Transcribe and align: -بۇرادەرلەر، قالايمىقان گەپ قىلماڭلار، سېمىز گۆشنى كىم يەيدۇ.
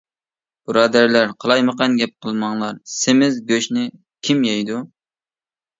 -بۇرادەرلەر، 0.69 1.35
قالايمىقان 1.45 1.99
گەپ 2.01 2.15
قىلماڭلار، 2.27 2.81
سېمىز 2.97 3.41
گۆشنى 3.53 3.87
كىم 4.29 4.45
يەيدۇ. 4.53 4.85